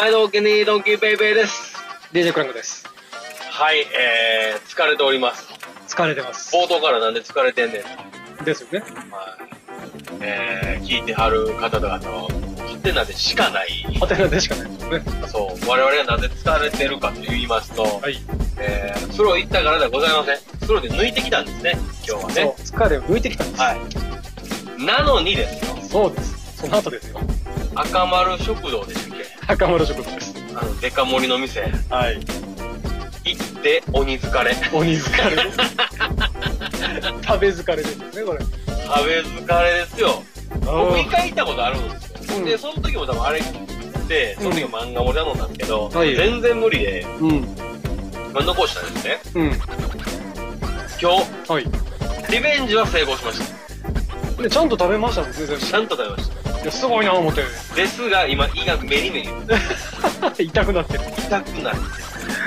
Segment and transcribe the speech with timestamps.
[0.00, 1.76] 毎度お気に入りドンキーベイベーです。
[2.10, 2.86] DJ クランクです。
[3.50, 5.46] はい、えー、疲れております。
[5.88, 6.56] 疲れてます。
[6.56, 7.84] 冒頭からなんで疲れてんね
[8.40, 8.44] ん。
[8.46, 8.80] ですよね。
[8.80, 8.90] はい。
[10.22, 13.68] えー、聞いてはる方々は、ハテナでしかない。
[14.00, 15.04] ハテナでしかないでね。
[15.28, 18.18] そう、我々がなぜ疲れてるかと言いますと、はい。
[18.56, 20.60] えー、風呂行ったからではございません。
[20.60, 23.60] 風呂で抜いてきたんですね、今日はそうね。、疲れを抜いてきたんです。
[23.60, 24.82] はい。
[24.82, 26.56] なのにですよ、そうです。
[26.62, 27.20] その後ですよ。
[27.74, 29.09] 赤丸食堂でし
[29.50, 30.34] たっけ赤丸食堂です。
[30.54, 32.20] あの、デカ盛りの店、はい。
[33.24, 34.56] 行って鬼疲れ。
[34.72, 35.36] 鬼疲れ。
[37.22, 38.40] 食べ疲れですよね、これ。
[38.40, 40.22] 食べ疲れですよ。
[40.64, 42.36] 僕一回行ったことあるんですよ。
[42.36, 43.42] うんで、その時も多分あれっ
[44.08, 47.40] て、その時漫画盛り頼んだんですけど、はい全然無理で、うん。
[48.32, 49.20] まあ、残したんですね。
[49.34, 49.46] うん。
[51.00, 51.12] 今
[51.46, 51.66] 日、はい。
[52.30, 53.40] リベンジは成功しまし
[54.36, 54.42] た。
[54.42, 55.58] で、ちゃんと食べましたもんね、全部。
[55.58, 56.39] ちゃんと食べました。
[56.62, 57.42] いや、すごいな、思って。
[57.74, 59.28] ですが、今、胃がメリメリ
[60.46, 61.00] 痛くなってる。
[61.18, 61.78] 痛くなる。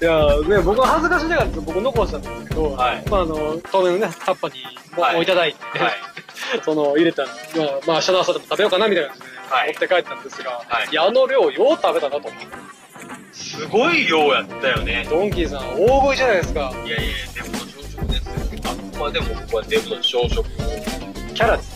[0.00, 4.54] いやね、僕は恥ずかしながら僕残したんですけど、はいまああの、当面ね、タッパに
[4.96, 5.92] もはいただいて、はい。
[6.64, 7.32] その、入れた、まあ、
[7.86, 12.30] まあ、明日の朝でも食べようかな、みたいな感じで、はい持って帰ったんですが、はいいや、あの量、よう食べたなと。
[13.32, 15.06] すごい量やったよね。
[15.08, 16.72] ドンキーさん、大食いじゃないですか。
[16.84, 18.32] いやいや、デブの朝食ですよ。
[18.64, 20.44] あくまでも僕はデブの朝食
[21.34, 21.73] キャラです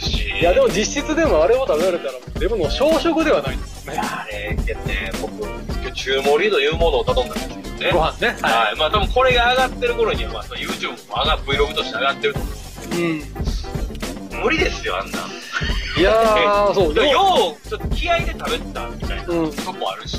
[0.00, 0.28] し。
[0.40, 3.98] いや、でも実質でもあれを食べられたら、もうデブの朝食ではないんですね。
[3.98, 7.90] あれ、ね、僕、今日中盛りというものを頼んだんですけどね。
[7.92, 8.36] ご飯ね。
[8.40, 8.78] はい。
[8.78, 12.48] まあ多分これが上がってる頃には、まあ、その YouTube も上が Vlog として上がってると思
[12.92, 13.20] うん。
[13.20, 14.44] う。
[14.44, 15.18] 無理ですよ、あんな。
[15.96, 19.24] いやー、そう、でもよよう、ちょっと気合で食べたみたいな。
[19.24, 19.32] と
[19.72, 20.18] こあるし。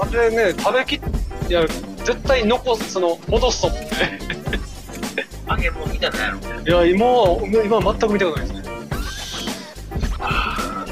[0.00, 1.00] あれね、食べきっ、
[1.48, 1.66] いや、
[2.04, 4.31] 絶対残す、その、戻すと思って。
[5.56, 7.06] 揚げ物みたいなのやろいや、今、
[7.64, 8.62] 今全く見たことないですね。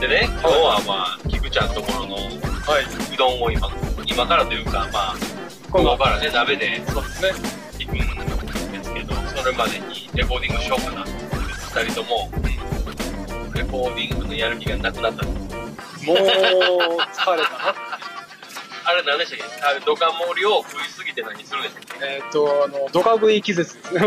[0.01, 2.85] でね、今日はまあ、菊ちゃんのところのはい。
[2.85, 3.69] うどんを今、
[4.07, 5.15] 今からというか、まあ、
[5.71, 7.31] 今度ここからね、鍋でそうですね。
[7.79, 11.37] 行くんですけど、それまでにレコーディングしようかなと思って、
[11.85, 12.31] 二人とも、
[13.55, 15.27] レコーディングのやる気がなくなった。
[15.27, 15.37] もう、
[16.07, 17.90] 疲れたな。
[18.91, 19.63] あれ何でしたっけ？
[19.63, 22.07] あれ、ドカ盛りを食いすぎて何するんでしたっけ？
[22.07, 24.01] えーっと、あの、ドカ食い気絶ですね。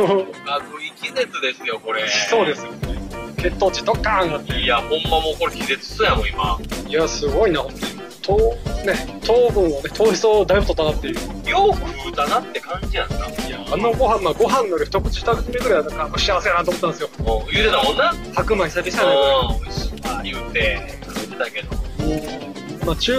[0.46, 2.06] あ、食い気絶ですよ、これ。
[2.30, 3.02] そうですよね。
[3.38, 4.60] 血糖値ドッカーンなって。
[4.60, 6.60] いや、ほんまもうこれ気絶しそうやもん、今。
[6.88, 8.04] いや、すごいな、本当に。
[8.24, 8.38] 糖、
[8.86, 11.16] ね、糖分をね、糖質をだいぶ取ったなっていう。
[11.50, 13.16] よう食うたなって感じやんか。
[13.16, 17.10] いや、あのご飯、まあ、ご飯のり一口二口目ぐらいはなんか幸せやなと思ったんですよ。
[17.20, 18.14] もう言うてたもんな。
[18.34, 21.70] 白米久々やなうん、美味しいわ、言うて、食べてたけど。
[21.76, 23.14] う、まあ、中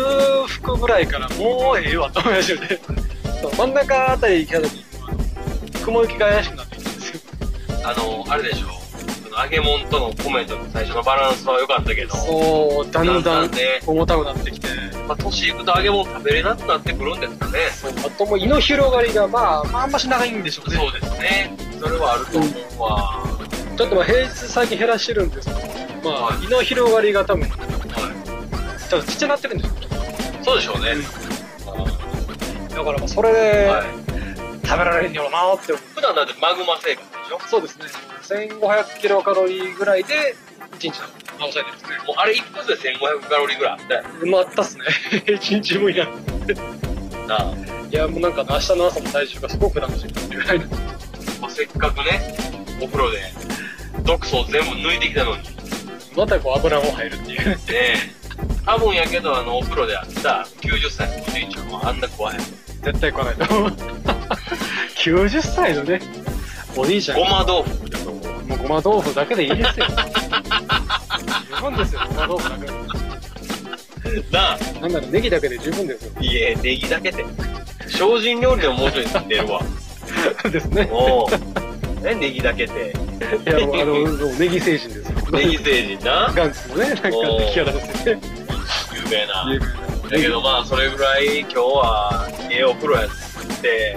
[0.62, 2.80] 腹ぐらいからもうええわと思いましたよね。
[3.40, 4.84] そう真ん中あたり行った時
[5.84, 7.20] 雲行きが怪しくなってきたんですよ。
[7.84, 8.68] あの、あれでしょ。
[9.22, 14.68] その揚げ物とのコメントの最初のバランスは良かったけど、そう、だんだんね、重たくなってきて。
[15.06, 17.58] まあ、年いくと揚げ物食べれなくなってくるんですかね。
[17.70, 20.76] そう、あともう胃の広がりが、まあ、まあ、あんまし長いんでしょうね。
[20.76, 21.54] そうですね。
[21.78, 23.22] それはあると思うわ。
[23.76, 25.60] ちょっとまあ平日最近減らしてるんですけど、
[26.10, 27.50] まあ、はい胃の広がりが多分、
[28.94, 29.74] ちはょっとちっちゃなってるんです。
[30.44, 30.94] そうでしょうね。
[32.70, 33.86] だからまあ、それで、はい。
[34.66, 35.84] 食べられるんやろうなって思う。
[35.94, 37.40] 普段だってマグマ生活でしょ？
[37.48, 37.84] そうですね。
[38.22, 40.34] 1500キロカロリーぐらいで、
[40.72, 40.92] 1日の
[41.38, 41.98] 抑えてるんですね。
[42.06, 44.84] もうあれ一発で1500カロリーぐらいあったよまあ、あったっすね。
[45.26, 46.06] 1日無理な。
[47.26, 47.54] なあ。
[47.90, 50.66] いや、もうなんか明日の朝の体重がすごく楽しみってぐらいの。
[51.40, 52.34] まあ、せっかくね、
[52.80, 53.18] お風呂で
[54.02, 55.50] 毒素を全部抜いてきたのに、ね
[56.16, 57.58] またこう油も入るっていう。
[57.68, 58.23] え。
[58.66, 62.38] 多分やけど、あの、お風呂であった90歳のおじいちゃんはあんな食わへん。
[62.38, 63.70] 絶対食わないと思う。
[64.96, 66.00] 90歳のね、
[66.76, 67.18] お兄ちゃん。
[67.18, 68.44] ごま豆腐だと思う。
[68.44, 69.86] もうごま豆腐だけでいいですよ。
[71.56, 72.74] 十分ですよ、ごま豆腐だけで。
[74.30, 74.58] なあ。
[74.80, 76.12] なんならネギだけで十分ですよ。
[76.20, 77.24] いえ、ネギだけで。
[77.88, 79.60] 精進料理でももうちょい出るわ。
[80.50, 80.88] ですね。
[80.90, 82.02] おう。
[82.02, 82.94] ね、ネギだけで。
[83.46, 85.20] いや、もうあの、ネギ星人ですよ。
[85.32, 86.32] ネギ星人な。
[86.34, 88.43] ガンツのね、なんかおーキャラですよね。
[88.94, 89.46] 有名な。
[90.10, 93.96] だけどまあ、それぐらい今日は、ええお風呂やって、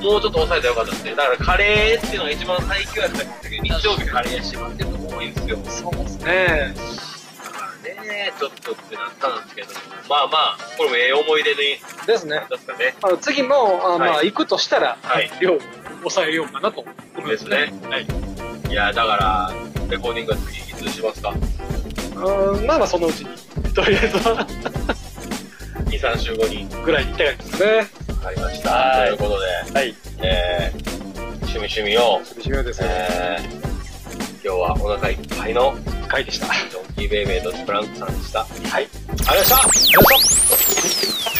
[0.00, 1.14] もうちょっと抑えたらよかったですね。
[1.14, 5.58] だからカレーっていうのが一番最強やったんだけど、日曜日カレーしまってるとこ多いんですよ。
[5.64, 6.74] そうですね。
[7.42, 9.68] だからね、ね、ちょっとってなったんですけど、
[10.08, 11.56] まあまあ、これもええ思い出に
[12.06, 12.42] ですね。
[12.50, 12.94] ですかね。
[13.02, 15.58] あの次も、あまあ、はい行くとしたら、はい量を
[16.00, 16.80] 抑えようかなと
[17.16, 18.06] 思いますですはい。
[18.70, 19.52] いや、だから、
[19.88, 21.32] レコーディングは次いつしますか？
[22.14, 24.46] うん、まあまあ、そのうちに、とりあえずは、
[25.86, 26.66] ?2、3週後に。
[26.84, 27.68] ぐらいに行ったらいいですね。
[28.08, 28.70] わかりました。
[28.70, 29.40] はいということ
[29.72, 29.94] で、はい。
[30.18, 30.78] えー、
[31.46, 32.88] 趣味趣味を、寂しみですね。
[32.90, 35.74] えー、今日はお腹いっぱいの
[36.08, 36.46] 回でした。
[36.46, 38.44] ジョンキー・ベイベーとプランクさんでした。
[38.44, 38.48] はい。
[38.70, 41.33] ありがとうございました